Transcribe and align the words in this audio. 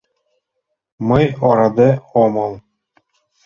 Мый 1.07 1.25
ораде 1.47 1.89
омыл... 2.23 2.53